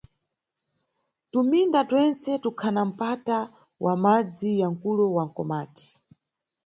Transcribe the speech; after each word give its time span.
Tuminda 1.31 1.79
twentse 1.89 2.31
tukhana 2.43 2.81
mpata 2.91 3.37
wa 3.85 3.93
madzi 4.03 4.49
ya 4.61 4.69
mkulo 4.73 5.13
wa 5.15 5.25
Mkomati. 5.25 5.87